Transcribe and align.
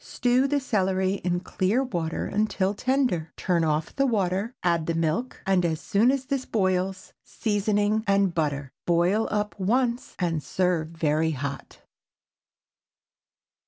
Stew 0.03 0.47
the 0.47 0.59
celery 0.59 1.21
in 1.23 1.41
clear 1.41 1.83
water 1.83 2.25
until 2.25 2.73
tender. 2.73 3.31
Turn 3.37 3.63
off 3.63 3.95
the 3.95 4.07
water, 4.07 4.55
add 4.63 4.87
the 4.87 4.95
milk, 4.95 5.43
and 5.45 5.63
as 5.63 5.79
soon 5.79 6.09
as 6.09 6.25
this 6.25 6.43
boils, 6.43 7.13
seasoning 7.23 8.03
and 8.07 8.33
butter. 8.33 8.71
Boil 8.87 9.27
up 9.29 9.53
once 9.59 10.15
and 10.17 10.41
serve 10.41 10.87
very 10.87 11.29
hot. 11.33 11.81